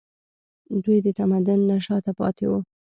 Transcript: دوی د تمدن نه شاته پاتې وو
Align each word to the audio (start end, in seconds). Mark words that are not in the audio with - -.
دوی 0.83 0.97
د 1.05 1.07
تمدن 1.19 1.59
نه 1.69 1.77
شاته 1.85 2.11
پاتې 2.19 2.45
وو 2.49 2.59